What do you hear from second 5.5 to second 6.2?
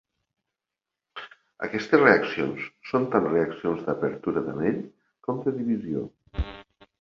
divisió.